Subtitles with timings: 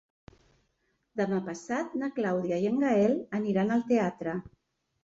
[1.21, 4.41] Demà passat na Clàudia i en Gaël aniran al teatre.